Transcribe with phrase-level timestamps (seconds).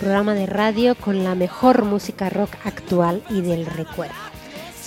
[0.00, 4.29] programa de radio con la mejor música rock actual y del recuerdo.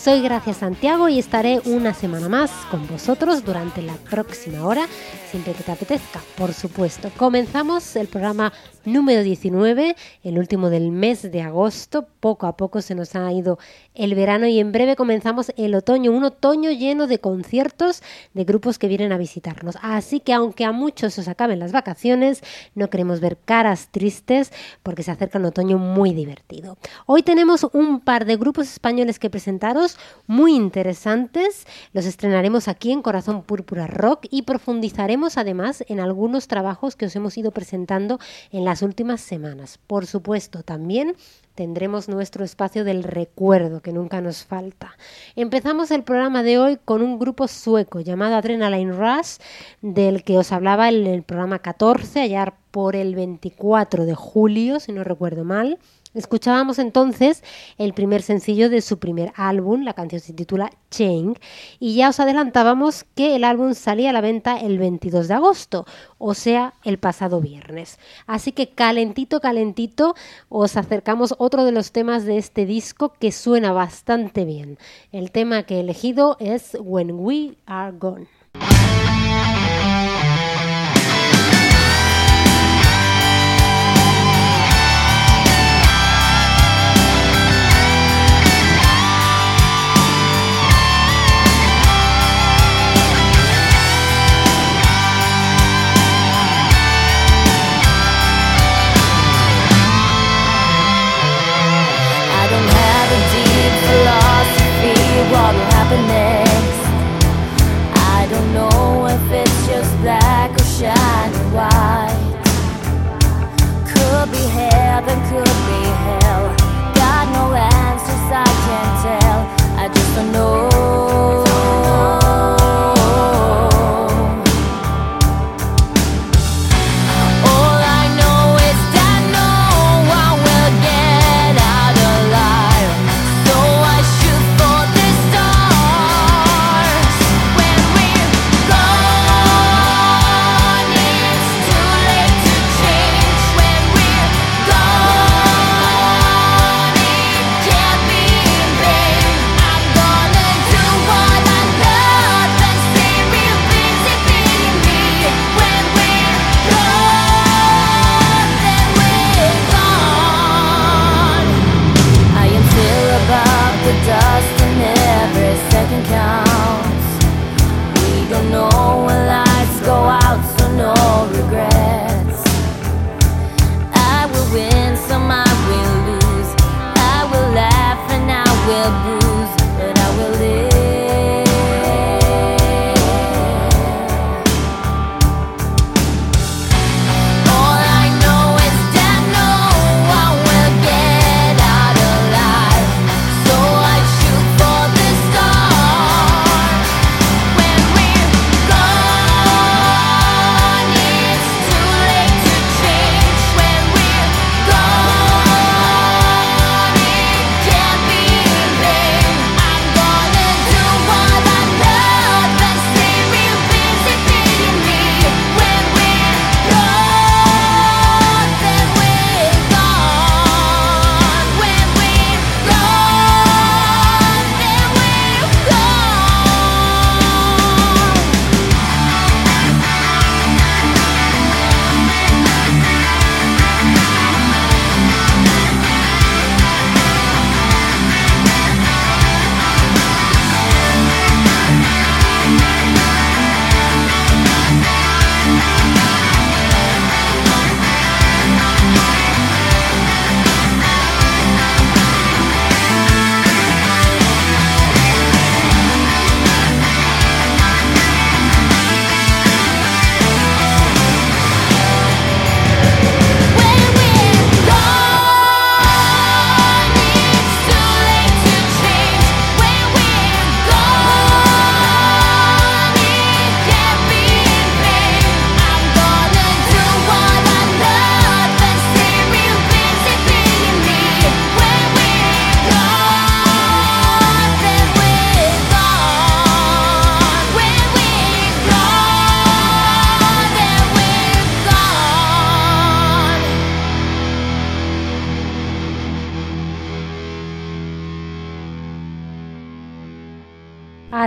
[0.03, 4.85] Soy Gracia Santiago y estaré una semana más con vosotros durante la próxima hora,
[5.31, 7.09] siempre que te apetezca, por supuesto.
[7.15, 8.51] Comenzamos el programa
[8.83, 12.05] número 19, el último del mes de agosto.
[12.19, 13.59] Poco a poco se nos ha ido
[13.95, 18.79] el verano y en breve comenzamos el otoño, un otoño lleno de conciertos de grupos
[18.79, 19.77] que vienen a visitarnos.
[19.81, 22.43] Así que aunque a muchos os acaben las vacaciones,
[22.75, 24.51] no queremos ver caras tristes
[24.83, 26.77] porque se acerca un otoño muy divertido.
[27.05, 29.92] Hoy tenemos un par de grupos españoles que presentaros
[30.27, 31.65] muy interesantes.
[31.93, 37.15] Los estrenaremos aquí en Corazón Púrpura Rock y profundizaremos además en algunos trabajos que os
[37.15, 38.19] hemos ido presentando
[38.51, 39.77] en la las últimas semanas.
[39.85, 41.15] Por supuesto, también
[41.53, 44.97] tendremos nuestro espacio del recuerdo que nunca nos falta.
[45.35, 49.37] Empezamos el programa de hoy con un grupo sueco llamado Adrenaline Rush,
[49.83, 54.91] del que os hablaba en el programa 14, allá por el 24 de julio, si
[54.91, 55.77] no recuerdo mal.
[56.13, 57.43] Escuchábamos entonces
[57.79, 61.35] el primer sencillo de su primer álbum, la canción se titula Chain,
[61.79, 65.85] y ya os adelantábamos que el álbum salía a la venta el 22 de agosto,
[66.19, 67.97] o sea, el pasado viernes.
[68.27, 70.15] Así que calentito, calentito,
[70.49, 74.77] os acercamos otro de los temas de este disco que suena bastante bien.
[75.11, 78.27] El tema que he elegido es When We Are Gone.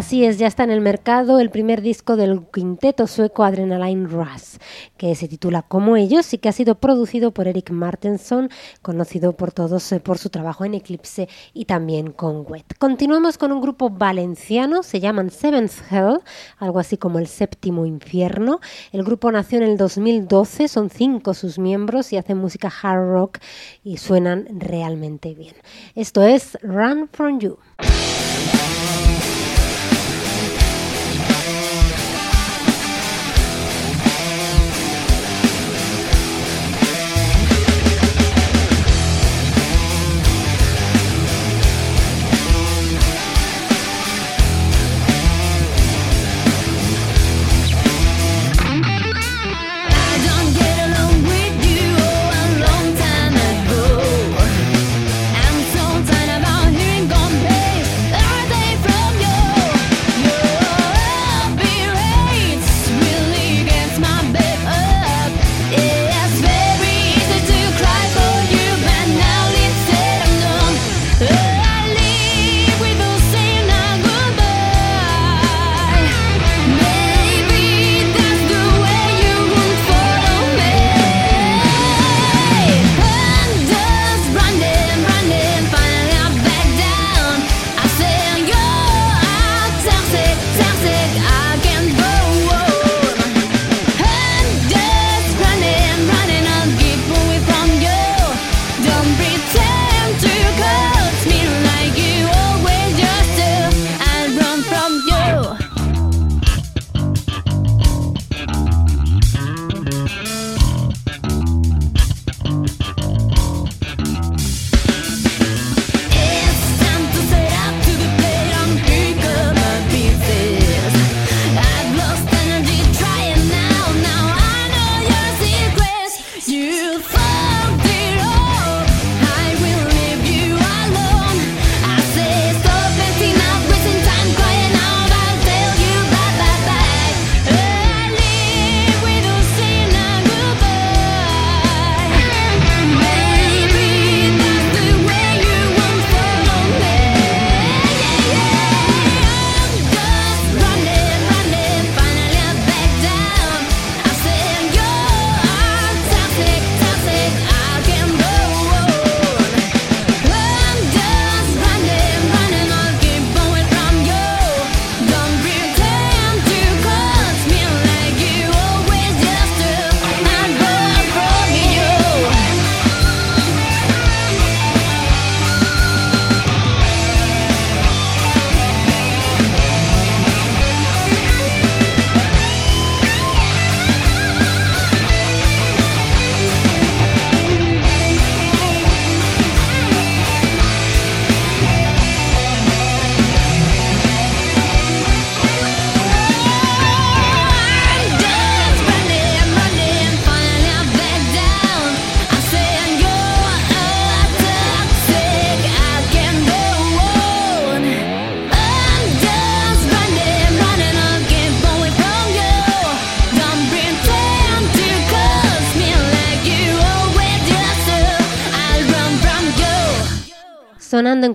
[0.07, 4.59] Así es, ya está en el mercado el primer disco del quinteto sueco Adrenaline Rush,
[4.97, 8.49] que se titula Como ellos y que ha sido producido por Eric Martenson,
[8.83, 12.79] conocido por todos eh, por su trabajo en Eclipse y también con Wet.
[12.79, 16.21] Continuamos con un grupo valenciano, se llaman Seventh Hell,
[16.59, 18.61] algo así como el séptimo infierno.
[18.93, 23.39] El grupo nació en el 2012, son cinco sus miembros y hacen música hard rock
[23.83, 25.57] y suenan realmente bien.
[25.97, 27.59] Esto es Run From You.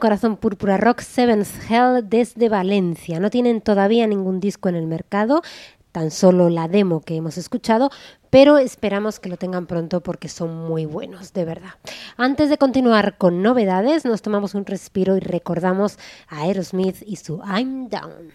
[0.02, 3.20] Corazón Púrpura Rock Seventh Hell desde Valencia.
[3.20, 5.44] No tienen todavía ningún disco en el mercado,
[5.92, 7.92] tan solo la demo que hemos escuchado,
[8.32, 11.76] pero esperamos que lo tengan pronto porque son muy buenos, de verdad.
[12.18, 17.40] Antes de continuar con novedades, nos tomamos un respiro y recordamos a Aerosmith y su
[17.46, 18.32] I'm Down.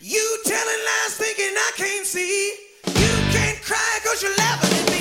[4.16, 4.95] Sound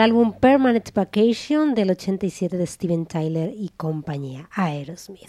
[0.00, 5.28] del álbum Permanent Vacation del 87 de Steven Tyler y compañía, Aerosmith.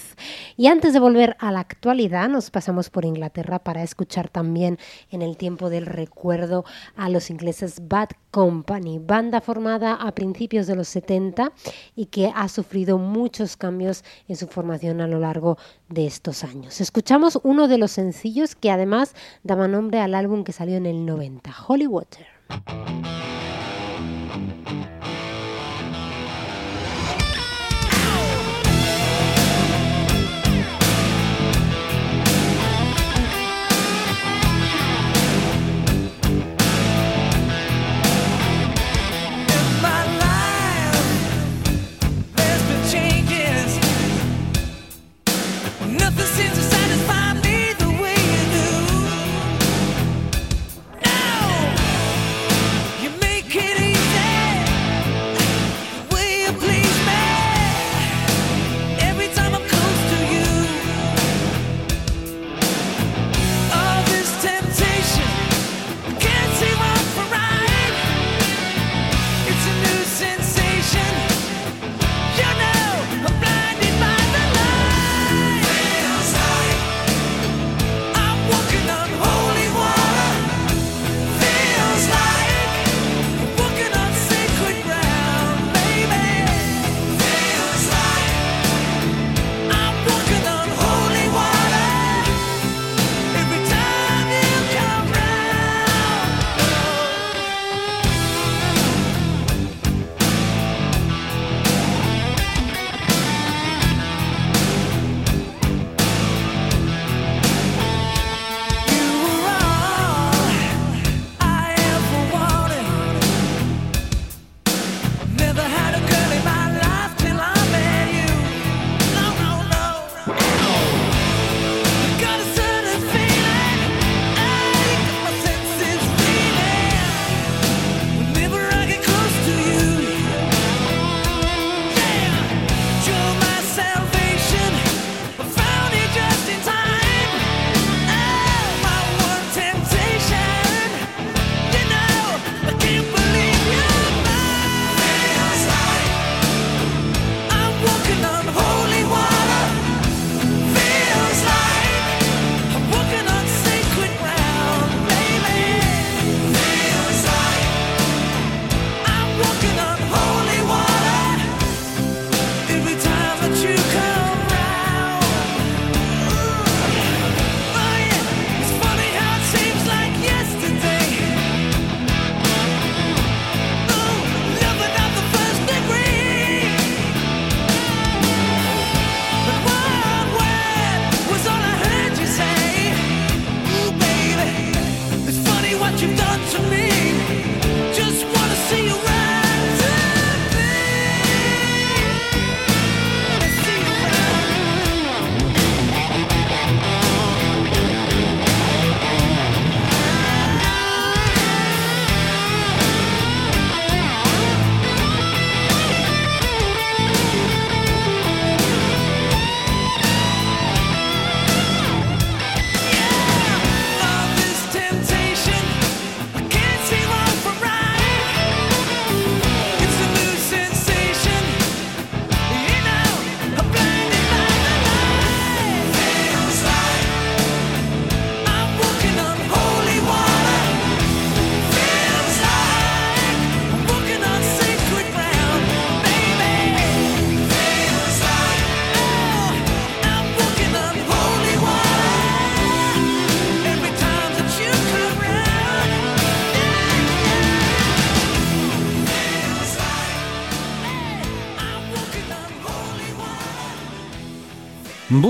[0.55, 5.21] Y antes de volver a la actualidad, nos pasamos por Inglaterra para escuchar también en
[5.23, 6.63] el tiempo del recuerdo
[6.95, 11.51] a los ingleses Bad Company, banda formada a principios de los 70
[11.93, 15.57] y que ha sufrido muchos cambios en su formación a lo largo
[15.89, 16.79] de estos años.
[16.79, 21.05] Escuchamos uno de los sencillos que además daba nombre al álbum que salió en el
[21.05, 22.25] 90, Holy Water.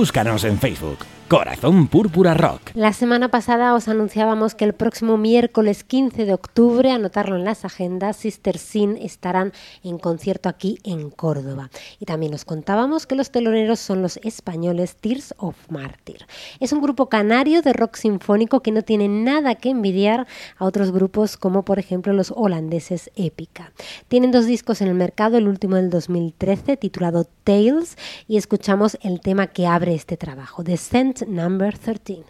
[0.02, 1.06] Búscanos en Facebook.
[1.32, 2.72] Corazón Púrpura Rock.
[2.74, 7.64] La semana pasada os anunciábamos que el próximo miércoles 15 de octubre, anotarlo en las
[7.64, 11.70] agendas, Sister Sin estarán en concierto aquí en Córdoba.
[12.02, 16.26] Y también os contábamos que los teloneros son los españoles Tears of Martyr.
[16.60, 20.28] Es un grupo canario de rock sinfónico que no tiene nada que envidiar
[20.58, 23.72] a otros grupos como por ejemplo los holandeses Épica.
[24.10, 29.22] Tienen dos discos en el mercado, el último del 2013 titulado Tales y escuchamos el
[29.22, 32.24] tema que abre este trabajo, Descent number 13.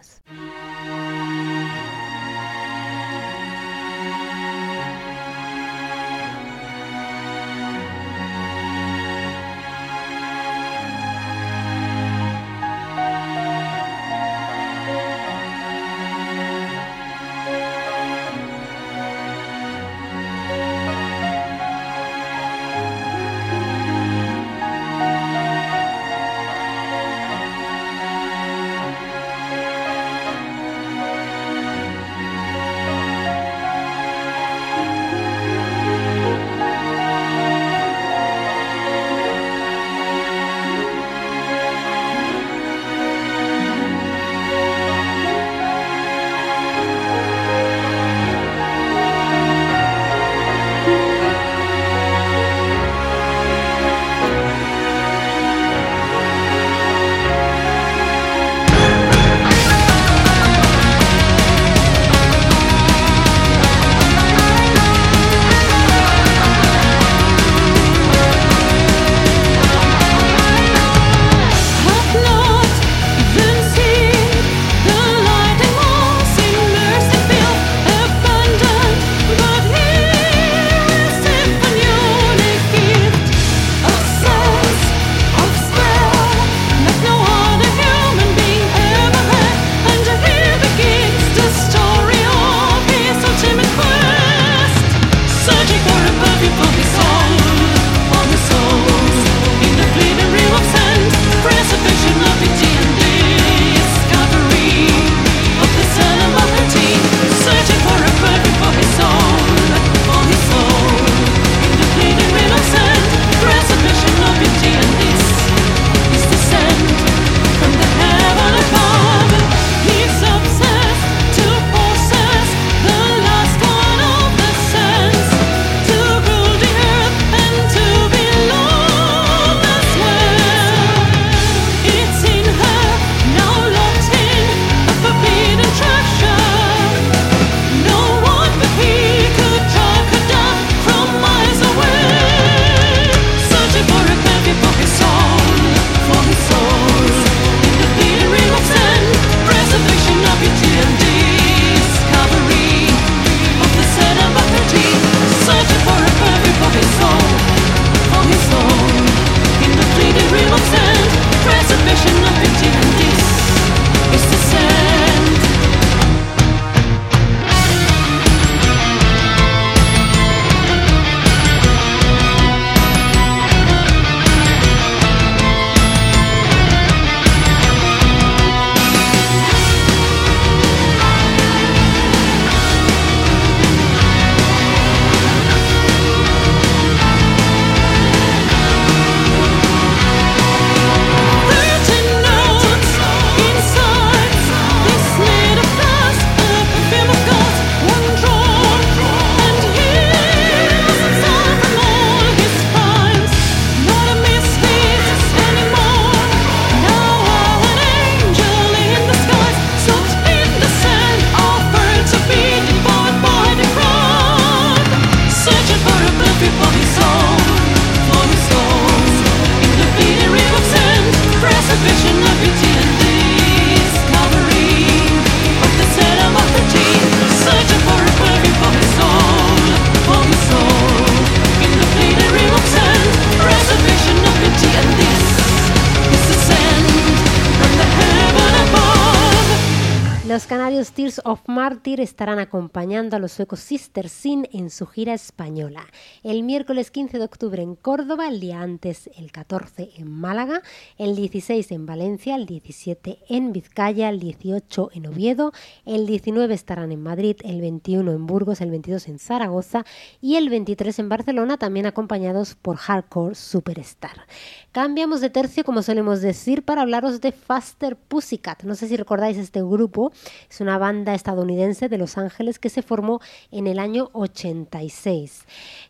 [241.02, 245.88] Tears of Martyr estarán acompañando a los suecos Sister Sin en su gira española.
[246.22, 250.62] El miércoles 15 de octubre en Córdoba, el día antes el 14 en Málaga,
[251.00, 255.54] el 16 en Valencia, el 17 en Vizcaya, el 18 en Oviedo,
[255.88, 259.84] el 19 estarán en Madrid, el 21 en Burgos, el 22 en Zaragoza
[260.22, 264.28] y el 23 en Barcelona, también acompañados por Hardcore Superstar.
[264.71, 268.63] Cambiamos de tercio, como solemos decir, para hablaros de Faster Pussycat.
[268.63, 270.13] No sé si recordáis este grupo,
[270.49, 273.19] es una banda estadounidense de Los Ángeles que se formó
[273.51, 275.45] en el año 86.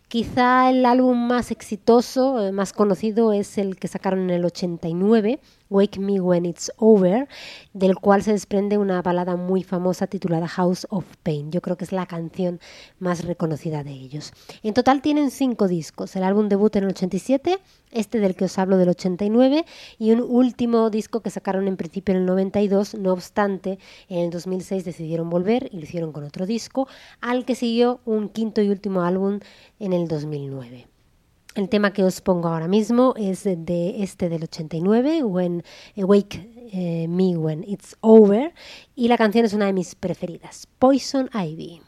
[0.07, 5.39] Quizá el álbum más exitoso, eh, más conocido, es el que sacaron en el 89,
[5.71, 7.27] Wake Me When It's Over,
[7.73, 11.51] del cual se desprende una balada muy famosa titulada House of Pain.
[11.51, 12.59] Yo creo que es la canción
[12.99, 14.33] más reconocida de ellos.
[14.61, 17.57] En total tienen cinco discos, el álbum debut en el 87,
[17.91, 19.65] este del que os hablo del 89
[19.97, 23.79] y un último disco que sacaron en principio en el 92, no obstante,
[24.09, 26.87] en el 2006 decidieron volver y lo hicieron con otro disco,
[27.21, 29.39] al que siguió un quinto y último álbum
[29.79, 30.90] en el 2009.
[31.53, 35.63] El tema que os pongo ahora mismo es de este del 89, When
[35.97, 38.53] Wake eh, Me When It's Over,
[38.95, 41.81] y la canción es una de mis preferidas, Poison Ivy.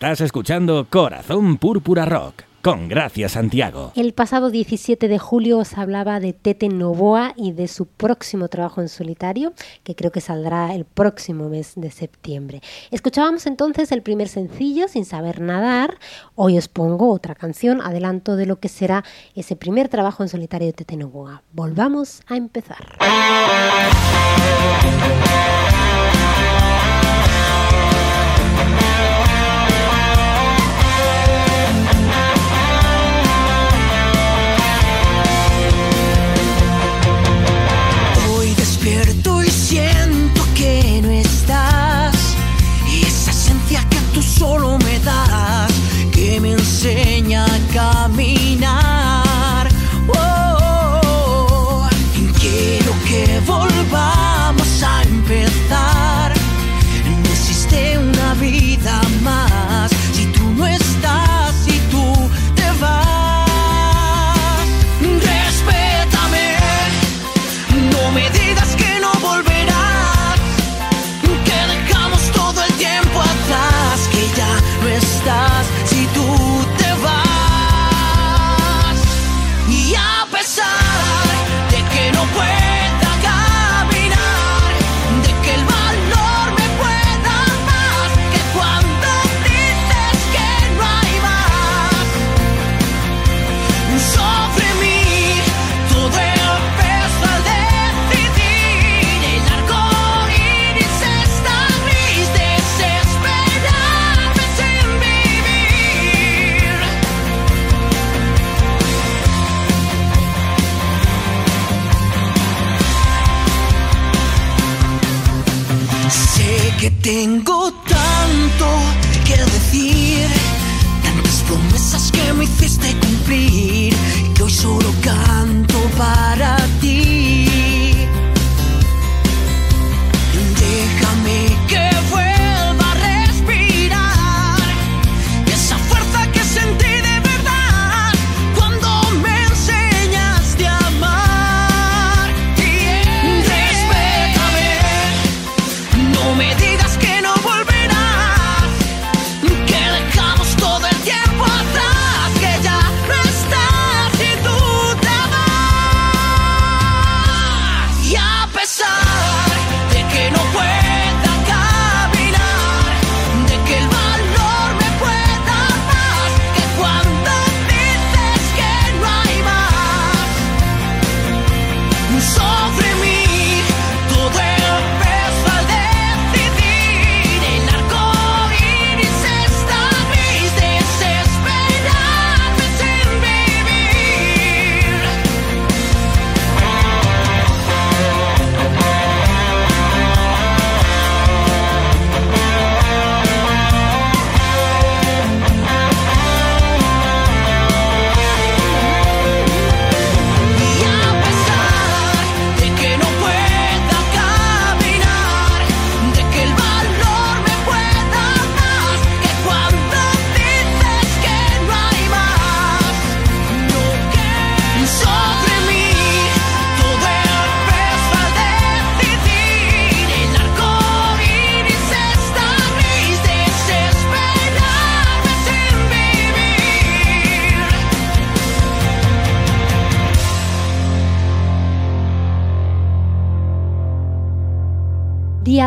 [0.00, 3.92] Estás escuchando Corazón Púrpura Rock con Gracias, Santiago.
[3.94, 8.80] El pasado 17 de julio os hablaba de Tete Novoa y de su próximo trabajo
[8.80, 9.52] en solitario,
[9.84, 12.62] que creo que saldrá el próximo mes de septiembre.
[12.90, 15.98] Escuchábamos entonces el primer sencillo, Sin Saber Nadar.
[16.34, 20.68] Hoy os pongo otra canción, adelanto de lo que será ese primer trabajo en solitario
[20.68, 21.42] de Tete Novoa.
[21.52, 22.96] Volvamos a empezar.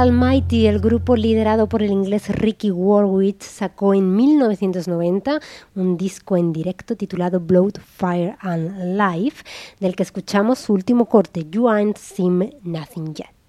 [0.03, 5.39] Almighty, el grupo liderado por el inglés Ricky Warwick, sacó en 1990
[5.75, 9.45] un disco en directo titulado Blood, Fire and Life,
[9.79, 13.42] del que escuchamos su último corte, You Ain't Seen Nothing Yet.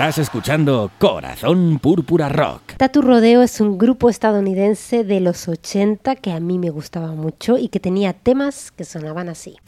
[0.00, 2.72] Estás escuchando Corazón Púrpura Rock.
[2.78, 7.58] Tatu Rodeo es un grupo estadounidense de los 80 que a mí me gustaba mucho
[7.58, 9.58] y que tenía temas que sonaban así.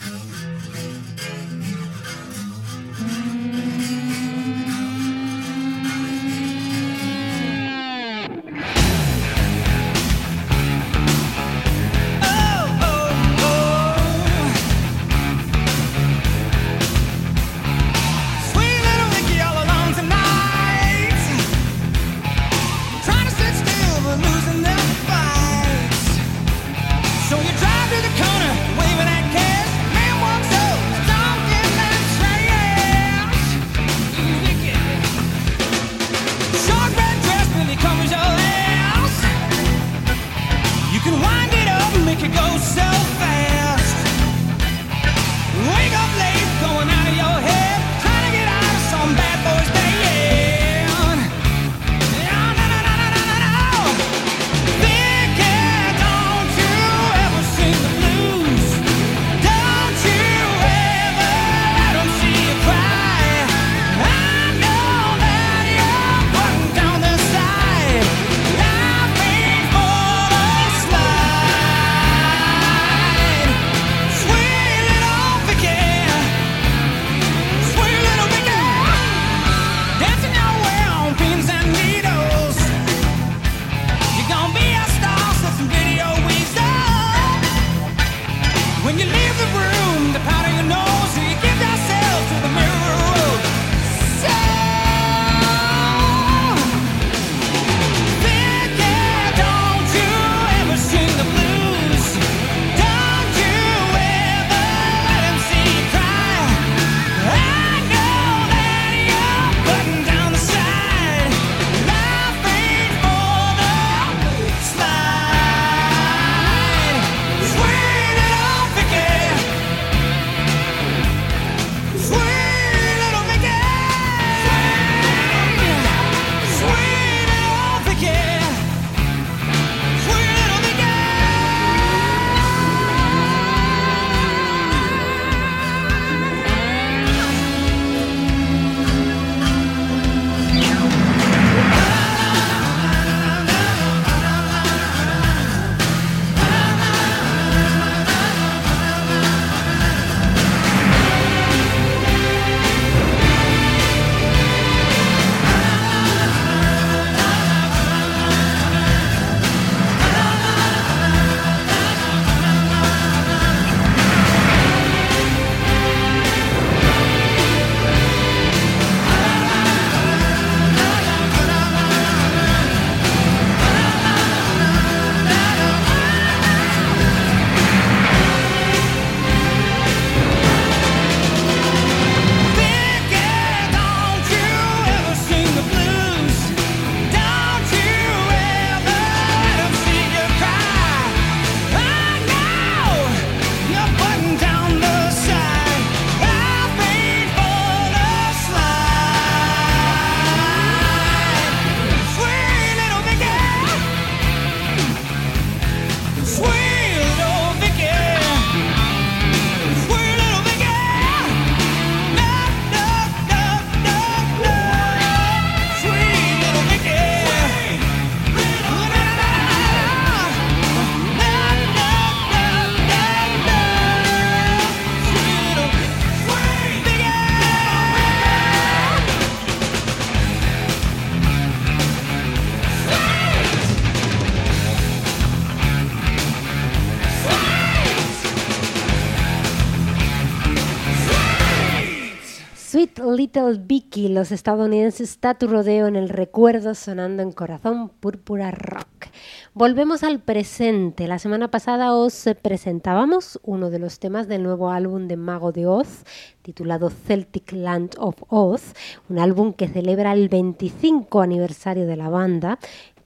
[244.23, 249.09] los estadounidenses está tu rodeo en el recuerdo sonando en corazón púrpura rock.
[249.53, 251.09] Volvemos al presente.
[251.09, 255.67] La semana pasada os presentábamos uno de los temas del nuevo álbum de Mago de
[255.67, 256.05] Oz,
[256.43, 258.75] titulado Celtic Land of Oz,
[259.09, 262.61] un álbum que celebra el 25 aniversario de la banda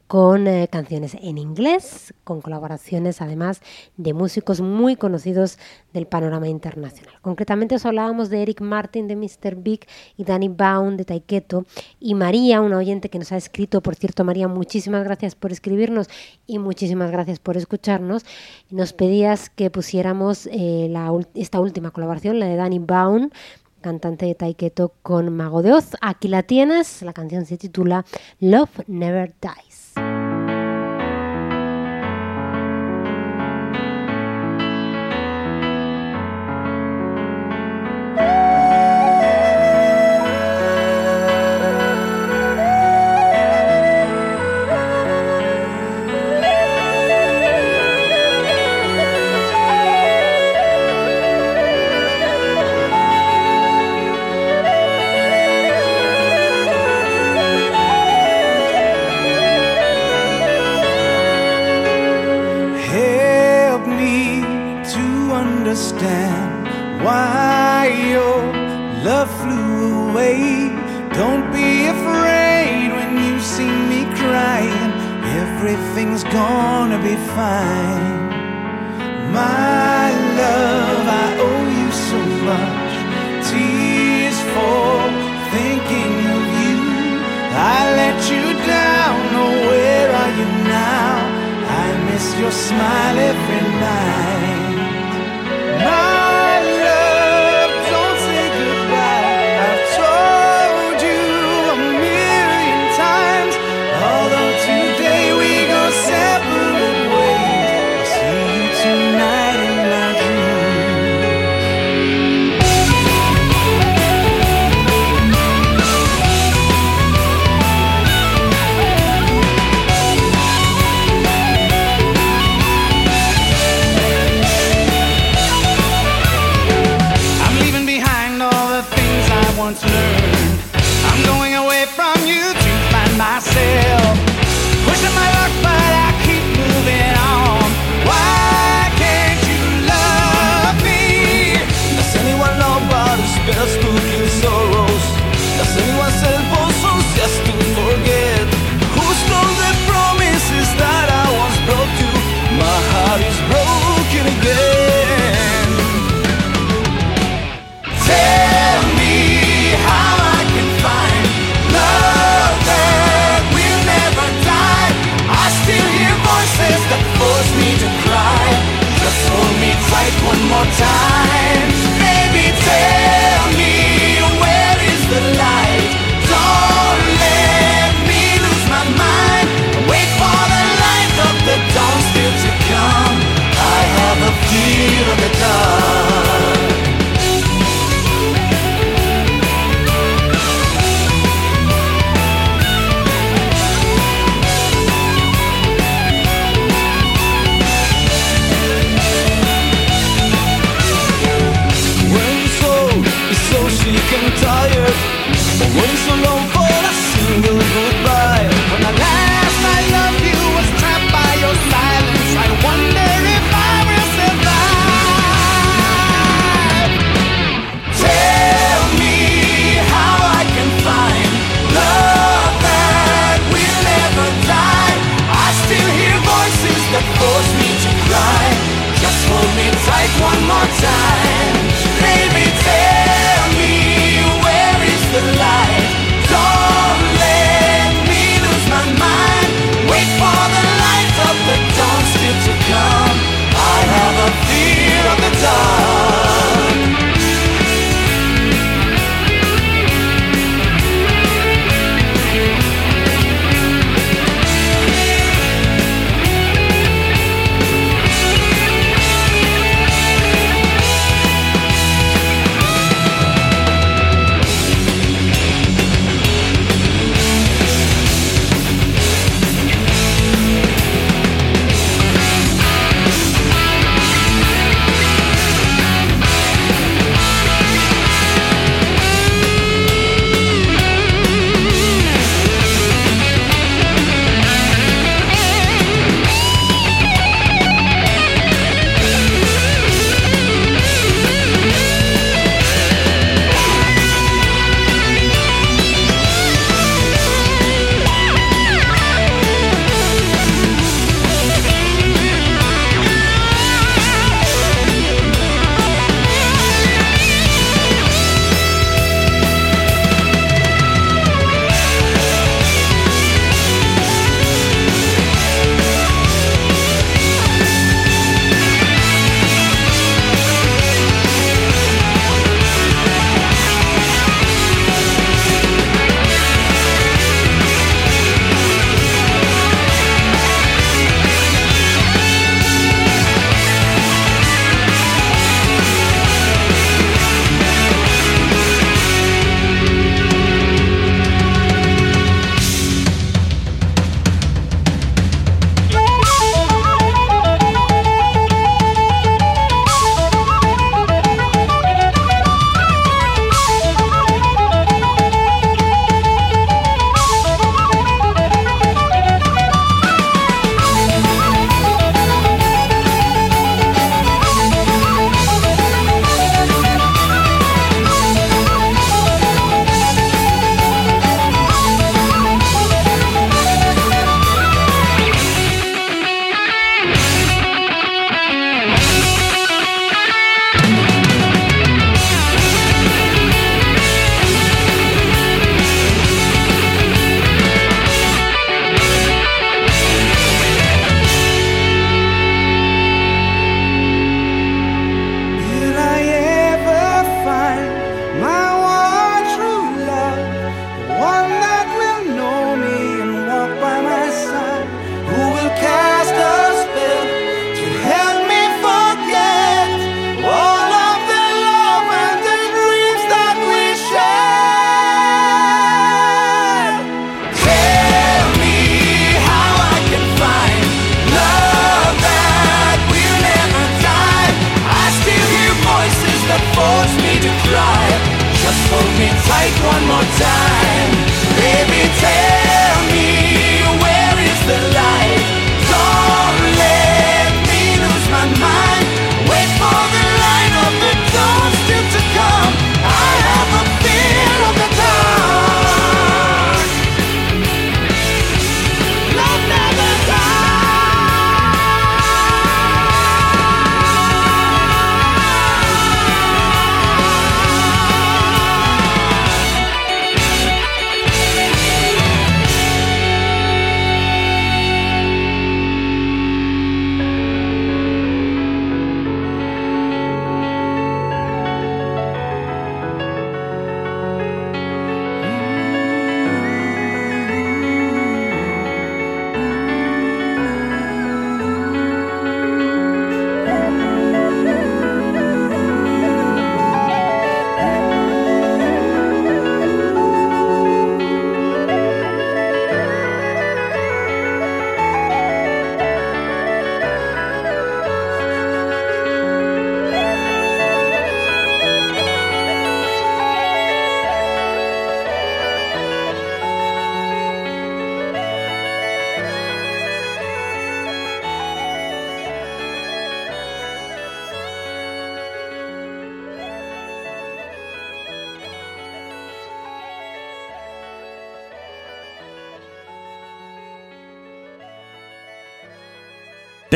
[0.06, 3.60] con eh, canciones en inglés, con colaboraciones además
[3.96, 5.58] de músicos muy conocidos
[5.92, 7.14] del panorama internacional.
[7.22, 9.56] Concretamente os hablábamos de Eric Martin de Mr.
[9.56, 9.86] Big
[10.16, 11.66] y Danny Baum de Taiketo
[11.98, 16.08] y María, una oyente que nos ha escrito, por cierto María, muchísimas gracias por escribirnos
[16.46, 18.24] y muchísimas gracias por escucharnos.
[18.70, 20.92] Nos pedías que pusiéramos eh,
[21.34, 23.30] esta última colaboración, la de Danny Baum
[23.80, 25.90] cantante de Taiketo con Mago de Oz.
[26.00, 28.04] Aquí la tienes, la canción se titula
[28.40, 29.75] Love Never Dies.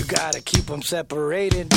[0.07, 1.67] gotta keep them separated.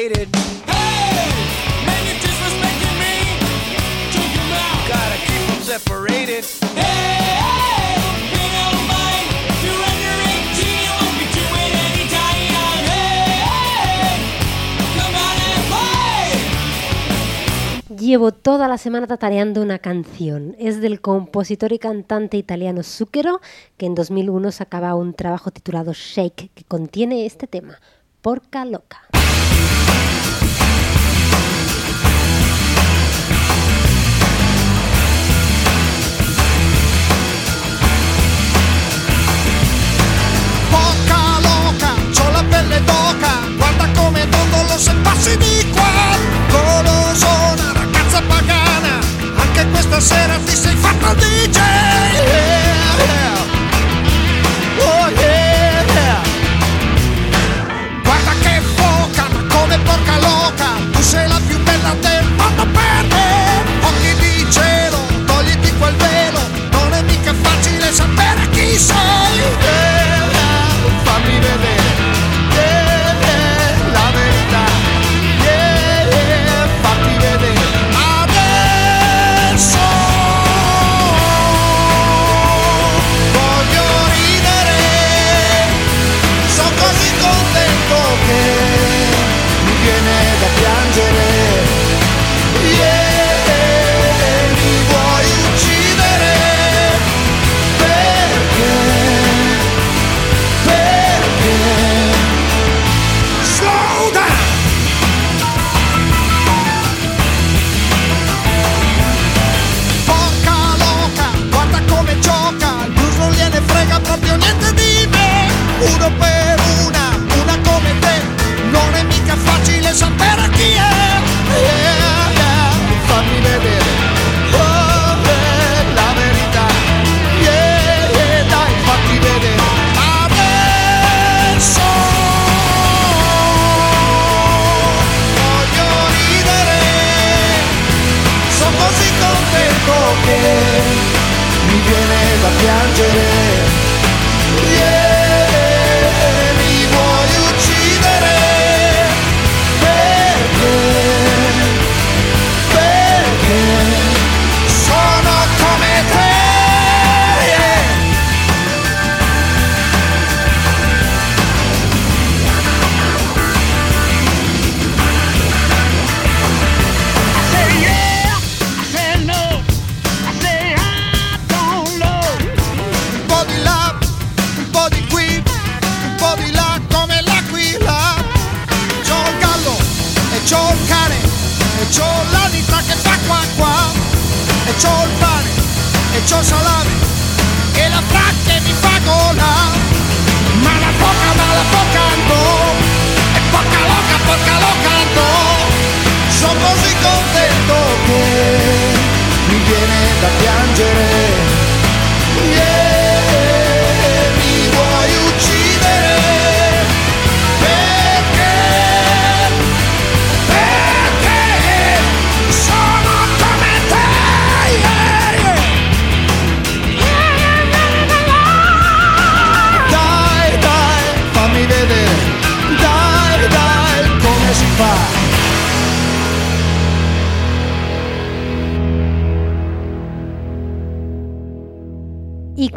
[0.00, 0.28] Separated.
[0.66, 1.28] Hey,
[1.84, 3.14] man, you're disrespecting me.
[4.12, 4.88] Choke your mouth.
[4.88, 6.44] Gotta keep them separated.
[6.74, 8.00] Hey, hey,
[8.32, 9.28] you don't mind.
[9.62, 10.16] You're under
[10.56, 12.40] 18, you won't be doing any time.
[12.88, 14.16] Hey, hey,
[14.96, 16.32] come on and play.
[17.98, 20.56] Llevo toda la semana tatareando una canción.
[20.58, 23.42] Es del compositor y cantante italiano Zucchero,
[23.76, 27.78] que en 2001 sacaba un trabajo titulado Shake, que contiene este tema,
[28.22, 29.09] Porca Loca.
[44.10, 46.18] Come dondolo se passi di qua.
[46.48, 48.98] Golosona, ragazza pagana,
[49.36, 51.56] anche questa sera ti sei fatta DJ.
[51.56, 52.78] Yeah.
[54.78, 56.22] Oh yeah.
[58.02, 63.06] Guarda che foca, ma come porca loca, tu sei la più bella del mondo per
[63.10, 63.62] me.
[63.82, 66.40] Occhi di cielo, togliti quel velo,
[66.72, 69.38] non è mica facile sapere chi sei.
[69.60, 70.28] Yeah,
[71.04, 71.69] fammi vedere,